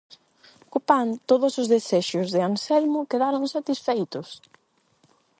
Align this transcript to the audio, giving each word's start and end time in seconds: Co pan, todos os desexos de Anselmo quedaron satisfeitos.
Co 0.71 0.79
pan, 0.89 1.07
todos 1.29 1.53
os 1.61 1.67
desexos 1.73 2.27
de 2.33 2.39
Anselmo 2.49 3.07
quedaron 3.11 3.43
satisfeitos. 3.55 4.29